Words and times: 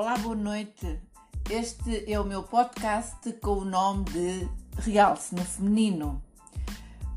Olá, 0.00 0.16
boa 0.16 0.36
noite. 0.36 1.00
Este 1.50 2.04
é 2.06 2.20
o 2.20 2.24
meu 2.24 2.44
podcast 2.44 3.32
com 3.42 3.58
o 3.58 3.64
nome 3.64 4.04
de 4.04 4.48
Realce 4.80 5.34
no 5.34 5.44
Feminino. 5.44 6.22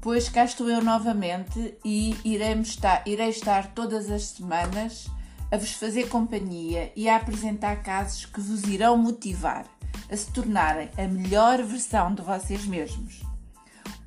Pois 0.02 0.30
cá 0.30 0.46
estou 0.46 0.68
eu 0.68 0.82
novamente 0.82 1.78
e 1.86 2.18
iremos 2.26 2.70
estar, 2.70 3.08
irei 3.08 3.30
estar 3.30 3.76
todas 3.76 4.10
as 4.10 4.24
semanas 4.24 5.06
a 5.52 5.58
vos 5.58 5.74
fazer 5.74 6.10
companhia 6.10 6.92
e 6.96 7.08
a 7.08 7.18
apresentar 7.18 7.84
casos 7.84 8.26
que 8.26 8.42
vos 8.42 8.64
irão 8.64 8.98
motivar 8.98 9.68
a 10.12 10.18
se 10.18 10.32
tornarem 10.32 10.90
a 10.98 11.08
melhor 11.08 11.62
versão 11.62 12.16
de 12.16 12.24
vocês 12.24 12.66
mesmos. 12.66 13.22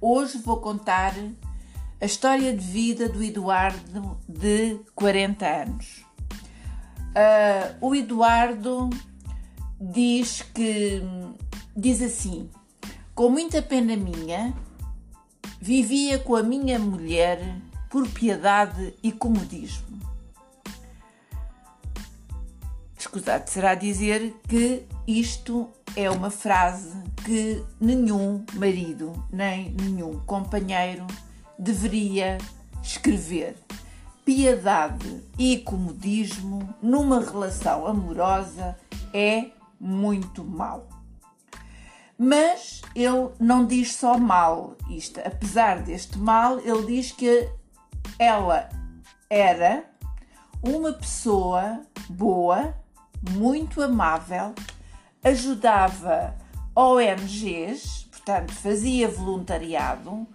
Hoje 0.00 0.38
vou 0.38 0.56
contar 0.56 1.14
a 2.00 2.04
história 2.04 2.52
de 2.52 2.66
vida 2.66 3.08
do 3.08 3.22
Eduardo 3.22 4.18
de 4.28 4.80
40 4.96 5.46
anos. 5.46 6.04
Uh, 7.14 7.76
o 7.80 7.94
Eduardo 7.94 8.90
diz 9.80 10.42
que 10.42 11.00
diz 11.76 12.02
assim: 12.02 12.50
com 13.14 13.30
muita 13.30 13.62
pena 13.62 13.96
minha, 13.96 14.52
vivia 15.60 16.18
com 16.18 16.34
a 16.34 16.42
minha 16.42 16.78
mulher 16.78 17.38
por 17.88 18.08
piedade 18.08 18.92
e 19.00 19.12
comodismo. 19.12 20.00
Escusado 22.98 23.48
será 23.48 23.76
dizer 23.76 24.34
que 24.48 24.84
isto 25.06 25.70
é 25.94 26.10
uma 26.10 26.30
frase 26.30 26.96
que 27.24 27.62
nenhum 27.80 28.44
marido 28.54 29.12
nem 29.30 29.70
nenhum 29.70 30.18
companheiro 30.20 31.06
deveria 31.56 32.38
escrever 32.82 33.56
piedade 34.24 35.22
e 35.38 35.58
comodismo 35.58 36.74
numa 36.80 37.20
relação 37.20 37.86
amorosa 37.86 38.76
é 39.12 39.50
muito 39.78 40.42
mal. 40.42 40.88
Mas 42.16 42.80
ele 42.94 43.30
não 43.38 43.66
diz 43.66 43.94
só 43.94 44.16
mal 44.16 44.76
isto. 44.88 45.20
Apesar 45.20 45.82
deste 45.82 46.16
mal, 46.16 46.58
ele 46.60 46.86
diz 46.86 47.12
que 47.12 47.48
ela 48.18 48.70
era 49.28 49.84
uma 50.62 50.92
pessoa 50.92 51.80
boa, 52.08 52.74
muito 53.32 53.82
amável, 53.82 54.54
ajudava 55.22 56.34
ONGs, 56.74 58.08
portanto, 58.10 58.52
fazia 58.52 59.08
voluntariado, 59.08 60.10
uh, 60.12 60.26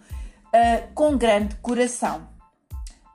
com 0.94 1.18
grande 1.18 1.56
coração 1.56 2.28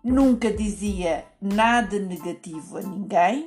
nunca 0.05 0.53
dizia 0.53 1.25
nada 1.41 1.99
negativo 1.99 2.77
a 2.77 2.83
ninguém 2.83 3.47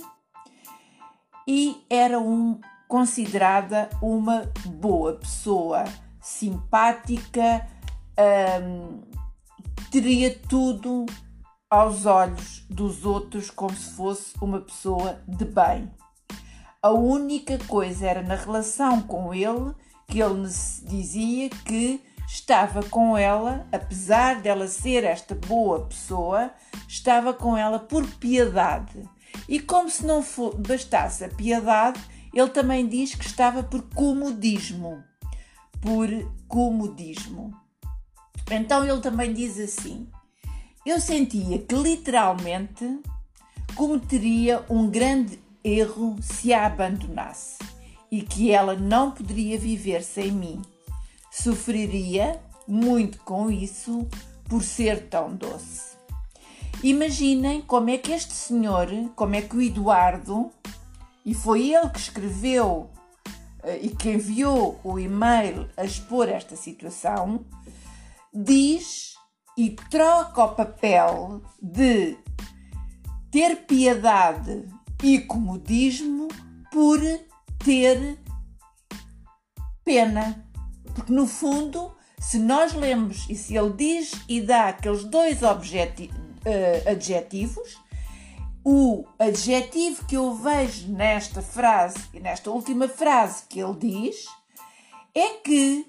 e 1.48 1.86
era 1.90 2.20
um, 2.20 2.60
considerada 2.88 3.90
uma 4.02 4.52
boa 4.66 5.14
pessoa, 5.14 5.84
simpática, 6.20 7.66
hum, 8.62 9.02
teria 9.92 10.36
tudo 10.50 11.06
aos 11.70 12.06
olhos 12.06 12.66
dos 12.70 13.06
outros 13.06 13.50
como 13.50 13.76
se 13.76 13.92
fosse 13.92 14.34
uma 14.42 14.60
pessoa 14.60 15.22
de 15.28 15.46
bem. 15.46 15.92
A 16.82 16.90
única 16.90 17.58
coisa 17.68 18.08
era 18.08 18.24
na 18.24 18.36
relação 18.36 19.02
com 19.02 19.34
ele 19.34 19.74
que 20.08 20.22
ele 20.22 20.44
dizia 20.84 21.50
que 21.50 22.02
estava 22.28 22.84
com 22.84 23.18
ela, 23.18 23.66
apesar 23.72 24.42
dela 24.42 24.68
ser 24.68 25.06
esta 25.06 25.34
boa 25.34 25.86
pessoa, 25.86 26.52
estava 26.88 27.34
com 27.34 27.56
ela 27.56 27.80
por 27.80 28.06
piedade. 28.06 29.02
E 29.48 29.60
como 29.60 29.90
se 29.90 30.06
não 30.06 30.24
bastasse 30.68 31.24
a 31.24 31.30
piedade, 31.30 32.02
ele 32.34 32.50
também 32.50 32.86
diz 32.86 33.16
que 33.16 33.26
estava 33.26 33.64
por 33.64 33.82
comodismo. 33.96 35.02
Por 35.80 36.10
comodismo. 36.48 37.54
Então 38.52 38.86
ele 38.86 39.00
também 39.00 39.34
diz 39.34 39.58
assim: 39.58 40.10
Eu 40.86 41.00
sentia 41.00 41.60
que 41.60 41.76
literalmente 41.76 43.00
cometeria 43.76 44.66
um 44.70 44.90
grande 44.90 45.40
erro 45.64 46.18
se 46.22 46.54
a 46.54 46.66
abandonasse 46.66 47.58
e 48.12 48.22
que 48.22 48.52
ela 48.52 48.76
não 48.76 49.12
poderia 49.12 49.58
viver 49.58 50.04
sem 50.04 50.32
mim 50.32 50.62
sofreria 51.44 52.42
muito 52.68 53.20
com 53.20 53.50
isso 53.50 54.08
por 54.50 54.64
ser 54.64 55.08
tão 55.08 55.36
doce. 55.36 55.98
Imaginem 56.84 57.62
como 57.62 57.90
é 57.90 57.98
que 57.98 58.12
este 58.12 58.34
senhor, 58.34 58.88
como 59.16 59.36
é 59.36 59.42
que 59.42 59.56
o 59.56 59.62
Eduardo, 59.62 60.52
e 61.26 61.34
foi 61.34 61.74
ele 61.74 61.90
que 61.90 62.00
escreveu 62.00 62.90
eh, 63.64 63.80
e 63.84 63.90
que 63.90 64.12
enviou 64.12 64.80
o 64.84 65.00
e-mail 65.00 65.70
a 65.76 65.84
expor 65.84 66.30
esta 66.30 66.56
situação, 66.56 67.46
diz 68.34 69.16
e 69.58 69.72
troca 69.72 70.44
o 70.44 70.56
papel 70.56 71.42
de 71.62 72.18
ter 73.32 73.66
piedade 73.66 74.68
e 75.04 75.20
comodismo 75.20 76.28
por 76.72 77.00
ter 77.58 78.20
pena 79.84 80.47
porque 80.98 81.14
no 81.14 81.28
fundo, 81.28 81.96
se 82.20 82.40
nós 82.40 82.74
lemos 82.74 83.28
e 83.30 83.36
se 83.36 83.56
ele 83.56 83.72
diz 83.74 84.14
e 84.28 84.42
dá 84.42 84.70
aqueles 84.70 85.04
dois 85.04 85.44
uh, 85.44 86.90
adjetivos, 86.90 87.78
o 88.66 89.06
adjetivo 89.20 90.04
que 90.08 90.18
eu 90.18 90.34
vejo 90.34 90.92
nesta 90.92 91.40
frase 91.44 92.00
e 92.12 92.20
nesta 92.20 92.50
última 92.50 92.88
frase 92.88 93.44
que 93.48 93.60
ele 93.60 93.76
diz 93.76 94.26
é 95.14 95.36
que 95.36 95.86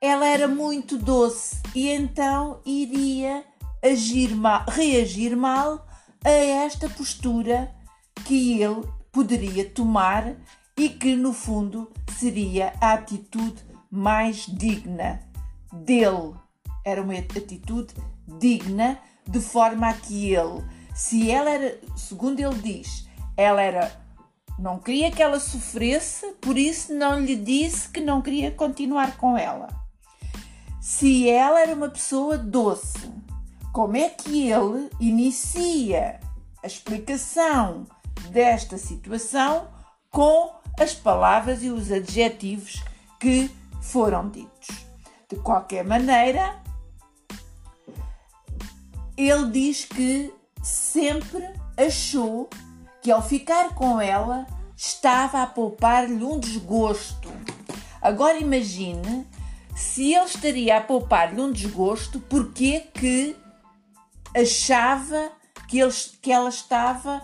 ela 0.00 0.26
era 0.26 0.46
muito 0.46 0.96
doce 0.96 1.60
e 1.74 1.88
então 1.88 2.60
iria 2.64 3.44
agir 3.82 4.32
mal, 4.36 4.64
reagir 4.68 5.36
mal 5.36 5.84
a 6.24 6.30
esta 6.30 6.88
postura 6.88 7.74
que 8.24 8.62
ele 8.62 8.86
poderia 9.10 9.68
tomar 9.68 10.36
e 10.76 10.88
que 10.88 11.16
no 11.16 11.32
fundo 11.32 11.90
seria 12.16 12.72
a 12.80 12.92
atitude 12.92 13.73
mais 13.94 14.46
digna 14.46 15.20
dele. 15.72 16.34
Era 16.84 17.00
uma 17.00 17.14
atitude 17.14 17.94
digna, 18.26 18.98
de 19.26 19.40
forma 19.40 19.88
a 19.88 19.94
que 19.94 20.34
ele, 20.34 20.62
se 20.94 21.30
ela 21.30 21.50
era, 21.50 21.78
segundo 21.96 22.40
ele 22.40 22.60
diz, 22.60 23.08
ela 23.36 23.62
era, 23.62 23.92
não 24.58 24.78
queria 24.78 25.10
que 25.10 25.22
ela 25.22 25.38
sofresse, 25.38 26.32
por 26.40 26.58
isso 26.58 26.92
não 26.92 27.20
lhe 27.20 27.36
disse 27.36 27.88
que 27.88 28.00
não 28.00 28.20
queria 28.20 28.50
continuar 28.50 29.16
com 29.16 29.38
ela. 29.38 29.68
Se 30.80 31.30
ela 31.30 31.60
era 31.60 31.74
uma 31.74 31.88
pessoa 31.88 32.36
doce, 32.36 33.10
como 33.72 33.96
é 33.96 34.10
que 34.10 34.50
ele 34.50 34.90
inicia 35.00 36.20
a 36.62 36.66
explicação 36.66 37.86
desta 38.30 38.76
situação 38.76 39.68
com 40.10 40.52
as 40.78 40.92
palavras 40.92 41.62
e 41.62 41.70
os 41.70 41.90
adjetivos 41.90 42.82
que 43.18 43.50
foram 43.84 44.28
ditos. 44.28 44.68
De 45.28 45.36
qualquer 45.36 45.84
maneira, 45.84 46.60
ele 49.16 49.50
diz 49.50 49.84
que 49.84 50.32
sempre 50.62 51.48
achou 51.76 52.48
que 53.02 53.10
ao 53.10 53.22
ficar 53.22 53.74
com 53.74 54.00
ela 54.00 54.46
estava 54.76 55.42
a 55.42 55.46
poupar-lhe 55.46 56.24
um 56.24 56.38
desgosto. 56.38 57.30
Agora 58.00 58.38
imagine 58.38 59.26
se 59.74 60.14
ele 60.14 60.24
estaria 60.24 60.78
a 60.78 60.80
poupar-lhe 60.80 61.40
um 61.40 61.52
desgosto, 61.52 62.20
porque 62.20 62.80
que 62.92 63.36
achava 64.34 65.32
que, 65.68 65.78
ele, 65.78 65.92
que 66.20 66.32
ela 66.32 66.48
estava 66.48 67.22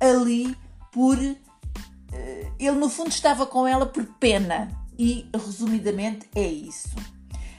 ali 0.00 0.56
por. 0.90 1.18
Eh, 1.18 2.52
ele, 2.58 2.76
no 2.76 2.88
fundo, 2.88 3.10
estava 3.10 3.46
com 3.46 3.66
ela 3.66 3.86
por 3.86 4.04
pena. 4.20 4.81
E 4.98 5.28
resumidamente 5.34 6.28
é 6.34 6.46
isso. 6.46 6.94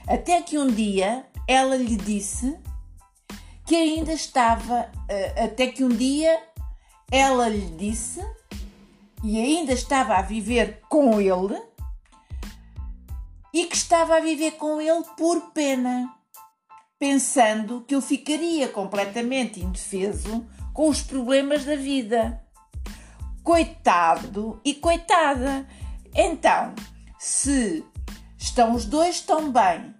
Até 0.08 0.42
que 0.42 0.58
um 0.58 0.68
dia 0.68 1.26
ela 1.48 1.76
lhe 1.76 1.96
disse 1.96 2.58
que 3.66 3.76
ainda 3.76 4.14
estava. 4.14 4.90
Eh, 5.10 5.44
até 5.46 5.68
que 5.68 5.84
um 5.84 5.90
dia 5.90 6.42
ela 7.12 7.48
lhe 7.48 7.70
disse 7.78 8.22
e 9.24 9.40
ainda 9.40 9.74
estava 9.74 10.16
a 10.16 10.22
viver 10.22 10.82
com 10.90 11.20
ele 11.22 11.62
e 13.54 13.66
que 13.66 13.76
estava 13.76 14.18
a 14.18 14.20
viver 14.20 14.54
com 14.54 14.82
ele 14.82 15.04
por 15.16 15.52
pena, 15.52 16.12
pensando 16.98 17.82
que 17.88 17.94
eu 17.94 18.02
ficaria 18.02 18.68
completamente 18.68 19.60
indefeso 19.60 20.46
com 20.74 20.90
os 20.90 21.02
problemas 21.02 21.64
da 21.64 21.76
vida. 21.76 22.44
Coitado 23.44 24.60
e 24.66 24.74
coitada. 24.74 25.68
Então, 26.16 26.74
se 27.24 27.86
estão 28.38 28.76
os 28.76 28.84
dois 28.84 29.22
tão 29.22 29.50
bem 29.50 29.96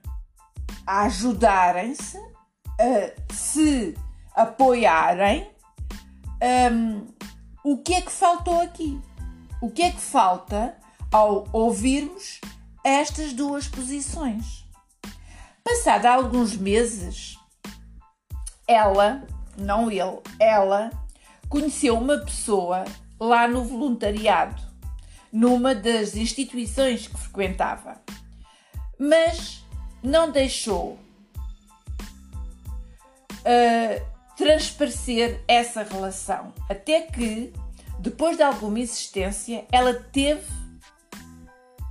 a 0.86 1.04
ajudarem-se, 1.04 2.18
a 2.78 3.34
se 3.34 3.98
apoiarem, 4.36 5.50
um, 6.70 7.08
o 7.64 7.78
que 7.78 7.94
é 7.94 8.02
que 8.02 8.12
faltou 8.12 8.60
aqui? 8.60 9.00
O 9.62 9.72
que 9.72 9.84
é 9.84 9.92
que 9.92 10.02
falta 10.02 10.78
ao 11.14 11.48
ouvirmos 11.54 12.42
estas 12.84 13.32
duas 13.32 13.70
posições? 13.70 14.66
Passado 15.64 16.08
alguns 16.08 16.58
meses, 16.58 17.38
ela, 18.68 19.26
não 19.56 19.90
ele, 19.90 20.20
ela, 20.38 20.92
conheceu 21.48 21.98
uma 21.98 22.18
pessoa 22.18 22.84
lá 23.18 23.48
no 23.48 23.64
voluntariado, 23.64 24.73
numa 25.34 25.74
das 25.74 26.16
instituições 26.16 27.08
que 27.08 27.18
frequentava, 27.18 28.00
mas 29.00 29.66
não 30.04 30.32
deixou 30.32 31.00
uh, 33.40 34.06
transparecer 34.38 35.44
essa 35.48 35.82
relação, 35.82 36.54
até 36.70 37.02
que, 37.02 37.52
depois 37.98 38.38
de 38.38 38.44
alguma 38.44 38.80
insistência, 38.80 39.66
ela 39.72 39.96
teve 39.96 40.46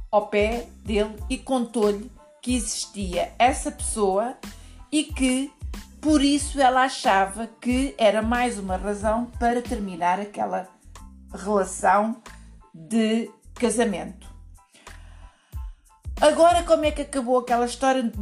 ao 0.09 0.29
pé 0.29 0.69
dele 0.85 1.17
e 1.29 1.37
contou-lhe 1.37 2.09
que 2.41 2.55
existia 2.55 3.33
essa 3.39 3.73
pessoa 3.73 4.37
e 4.91 5.05
que 5.05 5.53
por 6.01 6.23
isso 6.23 6.61
ela 6.61 6.83
achava 6.83 7.49
que 7.61 7.95
era 7.99 8.23
mais 8.23 8.59
uma 8.59 8.77
razão 8.77 9.27
para 9.39 9.63
terminar 9.63 10.21
aquela 10.21 10.69
relação 11.33 12.21
de 12.75 13.31
casamento. 13.55 14.27
Agora, 16.21 16.63
como 16.63 16.85
é 16.85 16.91
que 16.91 17.03
acabou 17.03 17.39
aquela 17.39 17.67
história 17.67 18.13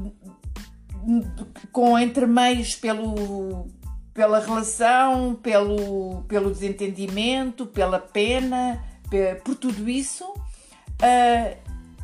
com 1.73 1.99
entremeios 1.99 2.75
pelo, 2.75 3.69
pela 4.15 4.41
relação, 4.41 5.35
pelo, 5.35 6.23
pelo 6.23 6.51
desentendimento, 6.51 7.67
pela 7.67 7.99
pena, 7.99 8.83
por 9.45 9.55
tudo 9.55 9.89
isso? 9.89 10.25
Uh, 11.03 11.57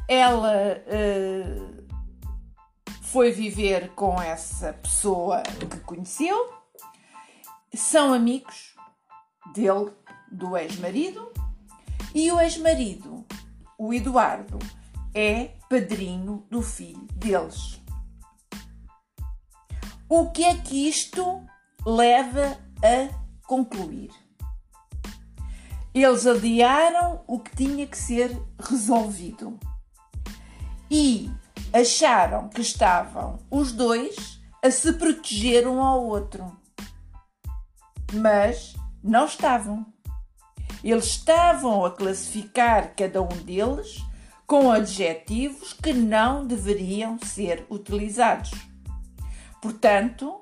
ela 0.09 0.83
uh, 0.87 1.87
foi 3.03 3.33
viver 3.33 3.91
com 3.91 4.21
essa 4.21 4.73
pessoa 4.75 5.43
que 5.43 5.81
conheceu, 5.81 6.53
são 7.75 8.13
amigos 8.13 8.75
dele, 9.55 9.93
do 10.31 10.57
ex-marido, 10.57 11.33
e 12.17 12.33
o 12.33 12.41
ex-marido, 12.41 13.27
o 13.77 13.93
Eduardo, 13.93 14.59
é 15.15 15.51
padrinho 15.69 16.47
do 16.51 16.63
filho 16.63 17.07
deles. 17.15 17.79
O 20.09 20.31
que 20.31 20.43
é 20.43 20.57
que 20.57 20.89
isto 20.89 21.45
leva 21.85 22.59
a 22.83 23.15
concluir? 23.47 24.11
Eles 25.93 26.27
adiaram 26.27 27.23
o 27.27 27.39
que 27.39 27.55
tinha 27.55 27.87
que 27.87 27.99
ser 27.99 28.35
resolvido. 28.59 29.61
E 30.91 31.31
acharam 31.71 32.49
que 32.49 32.63
estavam 32.63 33.41
os 33.51 33.73
dois 33.73 34.41
a 34.65 34.71
se 34.71 34.95
proteger 34.95 35.69
um 35.69 35.83
ao 35.83 36.03
outro. 36.03 36.51
Mas 38.15 38.75
não 39.05 39.27
estavam. 39.27 39.96
Eles 40.85 41.07
estavam 41.07 41.85
a 41.85 41.91
classificar 41.91 42.95
cada 42.95 43.23
um 43.23 43.29
deles 43.29 44.03
com 44.47 44.71
adjetivos 44.71 45.73
que 45.73 45.93
não 45.93 46.47
deveriam 46.47 47.19
ser 47.19 47.67
utilizados. 47.69 48.53
Portanto, 49.61 50.41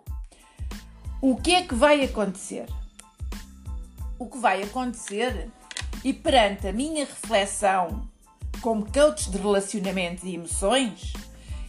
o 1.22 1.36
que 1.36 1.54
é 1.54 1.62
que 1.62 1.74
vai 1.74 2.04
acontecer? 2.04 2.66
O 4.18 4.26
que 4.26 4.36
vai 4.36 4.62
acontecer, 4.62 5.48
e 6.04 6.12
perante 6.12 6.68
a 6.68 6.72
minha 6.72 7.06
reflexão 7.06 8.06
como 8.60 8.90
coach 8.92 9.30
de 9.30 9.38
relacionamentos 9.38 10.24
e 10.24 10.34
emoções, 10.34 11.14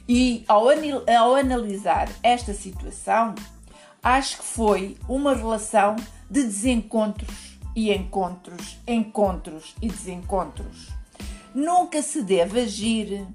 e 0.07 0.43
ao, 0.47 0.65
ao 0.67 1.35
analisar 1.35 2.09
esta 2.21 2.53
situação, 2.53 3.33
acho 4.03 4.37
que 4.37 4.43
foi 4.43 4.97
uma 5.07 5.33
relação 5.33 5.95
de 6.29 6.43
desencontros 6.43 7.54
e 7.75 7.93
encontros, 7.93 8.77
encontros 8.87 9.75
e 9.81 9.87
desencontros. 9.87 10.89
Nunca 11.53 12.01
se 12.01 12.21
deve 12.21 12.61
agir 12.61 13.27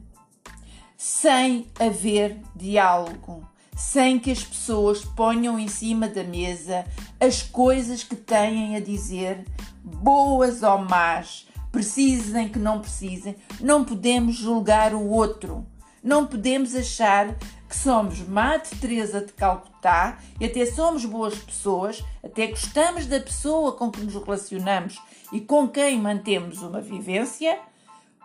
sem 0.96 1.66
haver 1.78 2.40
diálogo, 2.54 3.46
sem 3.76 4.18
que 4.18 4.30
as 4.30 4.42
pessoas 4.42 5.04
ponham 5.04 5.58
em 5.58 5.68
cima 5.68 6.08
da 6.08 6.22
mesa 6.22 6.84
as 7.18 7.42
coisas 7.42 8.02
que 8.02 8.16
têm 8.16 8.76
a 8.76 8.80
dizer, 8.80 9.44
boas 9.82 10.62
ou 10.62 10.78
más, 10.78 11.46
precisem 11.70 12.48
que 12.48 12.58
não 12.58 12.80
precisem, 12.80 13.36
não 13.60 13.84
podemos 13.84 14.36
julgar 14.36 14.94
o 14.94 15.06
outro. 15.06 15.66
Não 16.02 16.26
podemos 16.26 16.74
achar 16.74 17.36
que 17.70 17.76
somos 17.76 18.18
Madre 18.26 18.68
Teresa 18.80 19.24
de 19.24 19.32
Calcutá 19.32 20.18
e 20.40 20.44
até 20.44 20.66
somos 20.66 21.04
boas 21.04 21.38
pessoas, 21.38 22.04
até 22.22 22.48
gostamos 22.48 23.06
da 23.06 23.20
pessoa 23.20 23.76
com 23.76 23.92
que 23.92 24.00
nos 24.00 24.14
relacionamos 24.14 25.00
e 25.32 25.40
com 25.40 25.68
quem 25.68 25.96
mantemos 25.96 26.62
uma 26.62 26.80
vivência, 26.80 27.60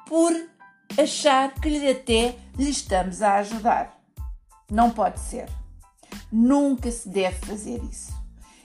por 0.08 0.34
achar 1.00 1.54
que 1.54 1.70
lhe 1.70 1.88
até 1.88 2.36
lhe 2.58 2.72
estamos 2.72 3.22
a 3.22 3.36
ajudar. 3.36 3.96
Não 4.72 4.90
pode 4.90 5.20
ser. 5.20 5.48
Nunca 6.32 6.90
se 6.90 7.08
deve 7.08 7.46
fazer 7.46 7.84
isso. 7.84 8.12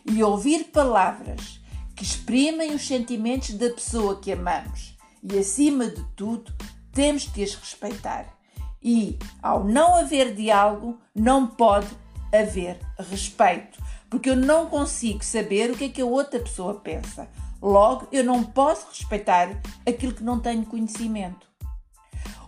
E 0.06 0.22
ouvir 0.24 0.64
palavras 0.64 1.60
que 1.94 2.02
exprimem 2.02 2.74
os 2.74 2.86
sentimentos 2.86 3.52
da 3.52 3.68
pessoa 3.68 4.18
que 4.18 4.32
amamos 4.32 4.96
e, 5.22 5.38
acima 5.38 5.90
de 5.90 6.02
tudo, 6.16 6.54
temos 6.90 7.26
que 7.26 7.42
as 7.42 7.54
respeitar. 7.54 8.39
E, 8.82 9.18
ao 9.42 9.64
não 9.64 9.94
haver 9.96 10.34
diálogo, 10.34 10.98
não 11.14 11.46
pode 11.46 11.88
haver 12.32 12.78
respeito, 12.98 13.82
porque 14.08 14.30
eu 14.30 14.36
não 14.36 14.66
consigo 14.66 15.24
saber 15.24 15.70
o 15.70 15.76
que 15.76 15.84
é 15.84 15.88
que 15.88 16.00
a 16.00 16.06
outra 16.06 16.40
pessoa 16.40 16.74
pensa. 16.74 17.28
Logo, 17.60 18.08
eu 18.10 18.24
não 18.24 18.42
posso 18.42 18.86
respeitar 18.88 19.60
aquilo 19.86 20.14
que 20.14 20.24
não 20.24 20.40
tenho 20.40 20.64
conhecimento. 20.64 21.46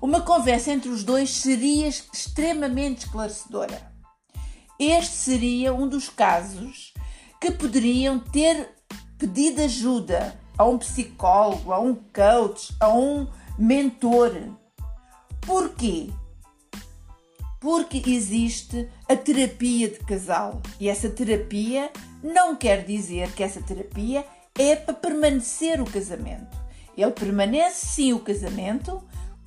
Uma 0.00 0.22
conversa 0.22 0.72
entre 0.72 0.88
os 0.88 1.04
dois 1.04 1.30
seria 1.34 1.86
extremamente 1.88 3.04
esclarecedora. 3.04 3.92
Este 4.78 5.14
seria 5.14 5.72
um 5.72 5.86
dos 5.86 6.08
casos 6.08 6.92
que 7.40 7.50
poderiam 7.50 8.18
ter 8.18 8.70
pedir 9.18 9.60
ajuda 9.60 10.36
a 10.58 10.64
um 10.64 10.78
psicólogo, 10.78 11.72
a 11.72 11.78
um 11.78 11.94
coach, 11.94 12.74
a 12.80 12.88
um 12.88 13.28
mentor. 13.56 14.32
Porquê? 15.40 16.10
Porque 17.62 18.02
existe 18.04 18.90
a 19.08 19.14
terapia 19.14 19.88
de 19.88 20.00
casal 20.00 20.60
e 20.80 20.88
essa 20.88 21.08
terapia 21.08 21.92
não 22.20 22.56
quer 22.56 22.84
dizer 22.84 23.30
que 23.30 23.42
essa 23.44 23.62
terapia 23.62 24.26
é 24.58 24.74
para 24.74 24.92
permanecer 24.92 25.80
o 25.80 25.84
casamento. 25.84 26.60
Ele 26.96 27.12
permanece 27.12 27.86
sim 27.86 28.12
o 28.12 28.18
casamento 28.18 29.00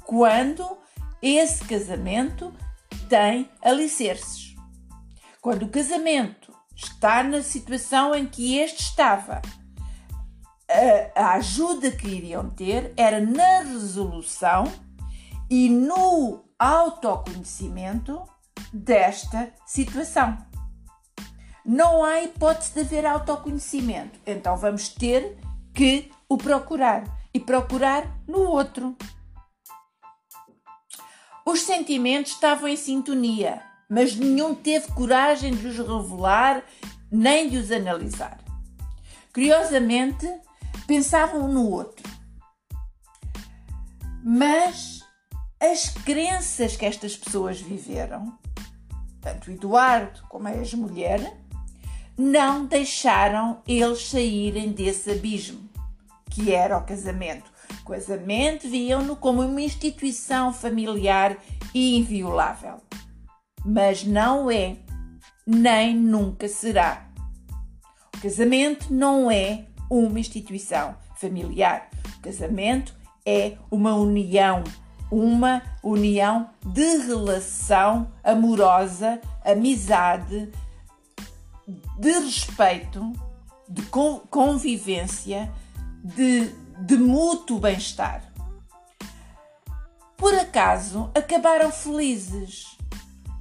quando 0.06 0.66
esse 1.22 1.66
casamento 1.66 2.54
tem 3.10 3.50
alicerces. 3.62 4.56
Quando 5.42 5.64
o 5.64 5.70
casamento 5.70 6.54
está 6.74 7.22
na 7.22 7.44
situação 7.44 8.16
em 8.16 8.26
que 8.26 8.58
este 8.58 8.82
estava 8.82 9.42
a, 11.14 11.34
ajuda 11.34 11.92
que 11.92 12.08
iriam 12.08 12.50
ter 12.50 12.94
era 12.96 13.20
na 13.20 13.60
resolução 13.60 14.72
e 15.50 15.68
no 15.68 16.45
autoconhecimento 16.60 18.22
desta 18.72 19.52
situação. 19.66 20.38
Não 21.66 22.04
há 22.04 22.22
hipótese 22.22 22.74
de 22.74 22.82
haver 22.82 23.06
autoconhecimento, 23.06 24.20
então 24.26 24.56
vamos 24.56 24.90
ter 24.90 25.38
que 25.74 26.12
o 26.30 26.38
procurar 26.38 27.04
e 27.34 27.40
procurar 27.40 28.08
no 28.28 28.40
outro. 28.40 28.96
Os 31.46 31.62
sentimentos 31.62 32.34
estavam 32.34 32.68
em 32.68 32.76
sintonia, 32.76 33.62
mas 33.90 34.16
nenhum 34.16 34.56
teve 34.56 34.92
coragem 34.94 35.54
de 35.54 35.68
os 35.68 35.78
revelar 35.78 36.64
nem 37.12 37.50
de 37.50 37.58
os 37.58 37.72
analisar. 37.72 38.40
Curiosamente, 39.34 40.28
pensavam 40.88 41.48
no 41.48 41.70
outro. 41.70 42.10
Mas 44.24 45.05
as 45.72 45.90
crenças 45.90 46.76
que 46.76 46.86
estas 46.86 47.16
pessoas 47.18 47.60
viveram, 47.60 48.38
tanto 49.20 49.52
Eduardo 49.52 50.22
como 50.30 50.48
a 50.48 50.56
ex-mulher, 50.56 51.38
não 52.18 52.66
deixaram 52.66 53.62
eles 53.68 54.08
saírem 54.08 54.72
desse 54.72 55.12
abismo, 55.12 55.70
que 56.30 56.54
era 56.54 56.78
o 56.78 56.86
casamento. 56.86 57.52
O 57.82 57.90
casamento 57.90 58.70
viam-no 58.70 59.16
como 59.16 59.42
uma 59.42 59.62
instituição 59.62 60.54
familiar 60.54 61.38
inviolável. 61.74 62.80
Mas 63.66 64.04
não 64.04 64.50
é, 64.52 64.78
nem 65.46 65.96
nunca 65.96 66.48
será. 66.48 67.10
O 68.16 68.22
casamento 68.22 68.94
não 68.94 69.30
é 69.32 69.66
uma 69.90 70.20
instituição 70.20 70.96
familiar. 71.16 71.90
O 72.18 72.22
casamento 72.22 72.96
é 73.26 73.58
uma 73.72 73.96
união, 73.96 74.64
uma 75.12 75.62
união 75.84 76.50
de 76.66 76.98
relação 76.98 78.12
amorosa, 78.24 79.22
amizade, 79.44 80.52
de 81.98 82.12
respeito, 82.12 83.14
de 83.68 83.82
convivência, 84.30 85.52
de, 86.04 86.50
de 86.82 86.98
mútuo 86.98 87.60
bem-estar. 87.60 88.24
Por 90.18 90.34
acaso 90.34 91.10
acabaram 91.14 91.72
felizes? 91.72 92.78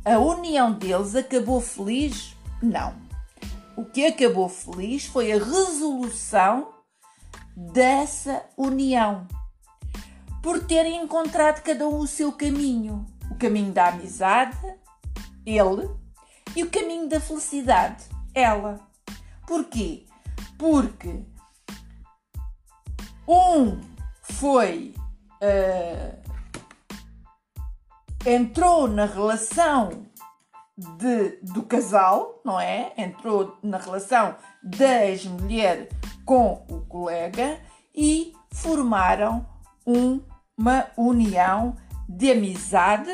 A 0.05 0.19
união 0.19 0.73
deles 0.73 1.15
acabou 1.15 1.61
feliz? 1.61 2.37
Não. 2.63 2.95
O 3.77 3.85
que 3.85 4.07
acabou 4.07 4.49
feliz 4.49 5.07
foi 5.07 5.33
a 5.33 5.39
resolução 5.39 6.69
dessa 7.57 8.45
união. 8.57 9.27
Por 10.45 10.63
terem 10.67 11.03
encontrado 11.03 11.63
cada 11.63 11.89
um 11.89 12.01
o 12.01 12.07
seu 12.07 12.31
caminho. 12.31 13.07
O 13.31 13.35
caminho 13.37 13.73
da 13.73 13.89
amizade, 13.89 14.59
ele, 15.47 15.89
e 16.55 16.63
o 16.63 16.71
caminho 16.71 17.09
da 17.09 17.19
felicidade, 17.19 18.05
ela. 18.35 18.79
Porquê? 19.47 20.05
Porque 20.59 21.25
um 23.27 23.81
foi. 24.21 24.95
Uh, 25.43 26.23
entrou 28.27 28.87
na 28.87 29.07
relação 29.07 30.07
de, 30.77 31.39
do 31.41 31.63
casal, 31.63 32.43
não 32.45 32.61
é? 32.61 32.93
Entrou 32.99 33.57
na 33.63 33.79
relação 33.79 34.37
da 34.63 35.07
ex-mulher 35.07 35.89
com 36.27 36.67
o 36.69 36.83
colega 36.83 37.59
e 37.95 38.35
formaram 38.53 39.47
um, 39.87 40.21
uma 40.57 40.87
união 40.97 41.77
de 42.09 42.31
amizade 42.31 43.11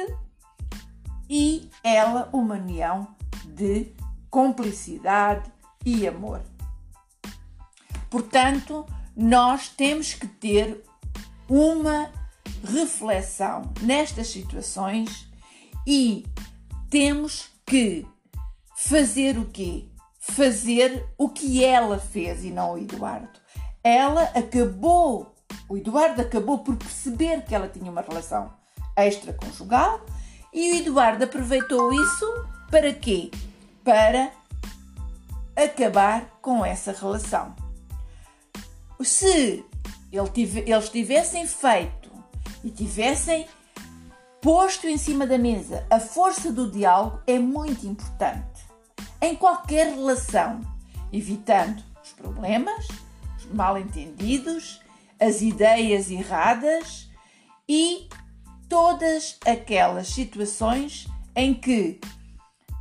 e 1.29 1.71
ela 1.83 2.29
uma 2.33 2.57
união 2.57 3.09
de 3.45 3.95
cumplicidade 4.31 5.51
e 5.85 6.07
amor. 6.07 6.43
Portanto, 8.11 8.85
nós 9.17 9.69
temos 9.69 10.15
que 10.15 10.27
ter 10.27 10.85
uma 11.49 12.11
reflexão 12.65 13.73
nestas 13.81 14.29
situações 14.29 15.29
e 15.87 16.25
temos 16.89 17.51
que 17.65 18.07
fazer 18.77 19.39
o 19.39 19.47
quê? 19.47 19.89
Fazer 20.19 21.09
o 21.17 21.29
que 21.29 21.65
ela 21.65 21.99
fez 21.99 22.45
e 22.45 22.51
não 22.51 22.75
o 22.75 22.79
Eduardo. 22.79 23.29
Ela 23.83 24.25
acabou, 24.35 25.35
o 25.71 25.77
Eduardo 25.77 26.21
acabou 26.21 26.59
por 26.59 26.75
perceber 26.75 27.45
que 27.45 27.55
ela 27.55 27.69
tinha 27.69 27.89
uma 27.89 28.01
relação 28.01 28.53
extraconjugal 28.97 30.05
e 30.53 30.73
o 30.73 30.77
Eduardo 30.79 31.23
aproveitou 31.23 31.93
isso 31.93 32.27
para 32.69 32.93
quê? 32.93 33.31
Para 33.85 34.33
acabar 35.55 36.27
com 36.43 36.67
essa 36.67 36.91
relação. 36.91 37.55
Se 39.01 39.65
eles 40.11 40.89
tivessem 40.89 41.47
feito 41.47 42.11
e 42.65 42.71
tivessem 42.71 43.47
posto 44.43 44.89
em 44.89 44.99
cima 44.99 45.25
da 45.25 45.39
mesa 45.39 45.87
a 45.89 46.01
força 46.01 46.51
do 46.51 46.69
diálogo 46.69 47.21
é 47.29 47.39
muito 47.39 47.87
importante 47.87 48.67
em 49.23 49.37
qualquer 49.37 49.95
relação, 49.95 50.63
evitando 51.13 51.81
os 52.03 52.11
problemas, 52.13 52.89
os 53.39 53.47
mal-entendidos, 53.55 54.81
as 55.21 55.43
ideias 55.43 56.11
erradas 56.11 57.11
e 57.69 58.09
todas 58.69 59.39
aquelas 59.47 60.09
situações 60.09 61.07
em 61.37 61.53
que 61.53 62.01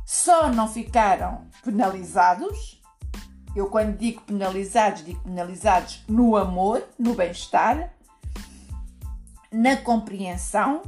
só 0.06 0.48
não 0.48 0.68
ficaram 0.68 1.46
penalizados. 1.62 2.80
Eu, 3.54 3.66
quando 3.68 3.96
digo 3.96 4.22
penalizados, 4.22 5.04
digo 5.04 5.20
penalizados 5.22 6.02
no 6.08 6.36
amor, 6.36 6.82
no 6.98 7.14
bem-estar, 7.14 7.92
na 9.52 9.76
compreensão, 9.76 10.82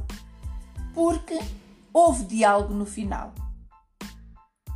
porque 0.93 1.39
houve 1.93 2.23
diálogo 2.25 2.73
no 2.73 2.85
final. 2.85 3.33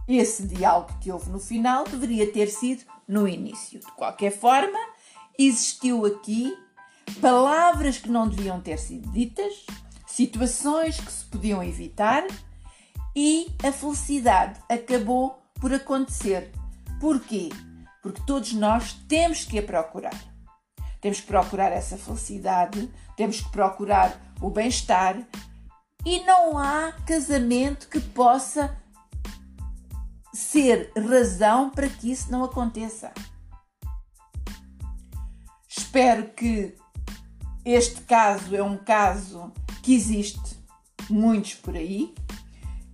Esse 0.07 0.45
diálogo 0.47 0.97
que 0.99 1.11
houve 1.11 1.29
no 1.29 1.39
final 1.39 1.83
deveria 1.85 2.31
ter 2.31 2.47
sido 2.47 2.85
no 3.07 3.27
início. 3.27 3.79
De 3.79 3.91
qualquer 3.93 4.31
forma, 4.31 4.79
existiu 5.37 6.05
aqui 6.05 6.53
palavras 7.15 7.97
que 7.97 8.09
não 8.09 8.27
deviam 8.27 8.61
ter 8.61 8.77
sido 8.77 9.11
ditas, 9.11 9.65
situações 10.05 10.99
que 10.99 11.11
se 11.11 11.25
podiam 11.25 11.63
evitar 11.63 12.25
e 13.15 13.47
a 13.63 13.71
felicidade 13.71 14.59
acabou 14.69 15.41
por 15.55 15.73
acontecer. 15.73 16.51
Porquê? 16.99 17.49
Porque 18.01 18.21
todos 18.25 18.53
nós 18.53 18.93
temos 19.07 19.43
que 19.43 19.59
a 19.59 19.63
procurar. 19.63 20.15
Temos 21.01 21.21
que 21.21 21.27
procurar 21.27 21.71
essa 21.71 21.97
felicidade, 21.97 22.91
temos 23.15 23.41
que 23.41 23.49
procurar 23.51 24.19
o 24.41 24.49
bem-estar 24.49 25.17
e 26.05 26.19
não 26.21 26.57
há 26.57 26.93
casamento 27.05 27.87
que 27.89 27.99
possa 27.99 28.77
ser 30.33 30.91
razão 30.95 31.69
para 31.69 31.89
que 31.89 32.11
isso 32.11 32.31
não 32.31 32.43
aconteça. 32.43 33.11
Espero 35.67 36.29
que 36.29 36.75
este 37.73 38.01
caso 38.01 38.55
é 38.55 38.63
um 38.63 38.77
caso 38.77 39.51
que 39.83 39.93
existe 39.93 40.57
muitos 41.09 41.55
por 41.55 41.75
aí, 41.75 42.13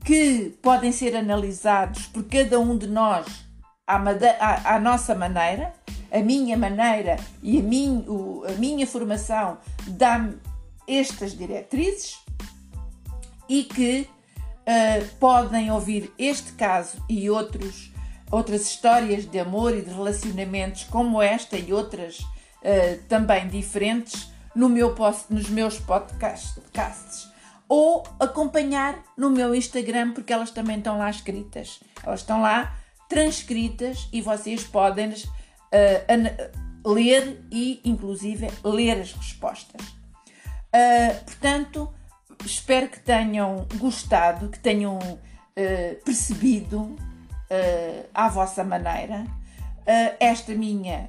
que 0.03 0.57
podem 0.63 0.91
ser 0.91 1.15
analisados 1.15 2.07
por 2.07 2.23
cada 2.23 2.59
um 2.59 2.75
de 2.75 2.87
nós 2.87 3.45
à, 3.85 3.97
à, 3.97 4.75
à 4.75 4.79
nossa 4.79 5.13
maneira. 5.13 5.73
A 6.11 6.19
minha 6.19 6.57
maneira 6.57 7.17
e 7.41 7.59
a, 7.59 7.63
min, 7.63 8.03
o, 8.07 8.43
a 8.47 8.53
minha 8.53 8.85
formação 8.85 9.57
dá-me 9.87 10.37
estas 10.87 11.35
diretrizes 11.35 12.17
e 13.49 13.63
que 13.63 14.07
uh, 14.61 15.07
podem 15.19 15.71
ouvir 15.71 16.11
este 16.17 16.51
caso 16.53 17.03
e 17.09 17.29
outros, 17.29 17.91
outras 18.31 18.61
histórias 18.67 19.25
de 19.25 19.39
amor 19.39 19.75
e 19.75 19.81
de 19.81 19.91
relacionamentos 19.91 20.83
como 20.85 21.21
esta 21.21 21.57
e 21.57 21.73
outras 21.73 22.19
uh, 22.19 23.03
também 23.07 23.47
diferentes 23.47 24.32
no 24.55 24.69
meu 24.69 24.95
nos 25.29 25.49
meus 25.49 25.79
podcasts 25.79 27.31
ou 27.67 28.03
acompanhar 28.19 29.03
no 29.17 29.29
meu 29.29 29.55
Instagram, 29.55 30.13
porque 30.13 30.31
elas 30.31 30.51
também 30.51 30.77
estão 30.77 30.97
lá 30.97 31.09
escritas. 31.09 31.79
Elas 32.03 32.19
estão 32.19 32.41
lá 32.41 32.75
transcritas 33.09 34.07
e 34.11 34.21
vocês 34.21 34.63
podem 34.63 35.09
uh, 35.09 36.91
ler 36.93 37.43
e, 37.51 37.81
inclusive, 37.83 38.47
ler 38.63 39.01
as 39.01 39.13
respostas. 39.13 39.81
Uh, 39.87 41.23
portanto, 41.25 41.91
espero 42.45 42.89
que 42.89 42.99
tenham 42.99 43.67
gostado, 43.77 44.49
que 44.49 44.59
tenham 44.59 44.97
uh, 44.97 46.03
percebido 46.03 46.95
à 48.15 48.29
vossa 48.29 48.63
maneira 48.63 49.27
esta 50.19 50.55
minha 50.55 51.07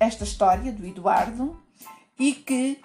esta 0.00 0.24
história 0.24 0.72
do 0.72 0.84
Eduardo 0.84 1.62
e 2.18 2.34
que 2.34 2.80